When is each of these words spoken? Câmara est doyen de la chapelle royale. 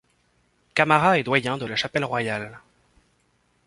Câmara 0.73 1.19
est 1.19 1.23
doyen 1.23 1.59
de 1.59 1.67
la 1.67 1.75
chapelle 1.75 2.05
royale. 2.05 2.59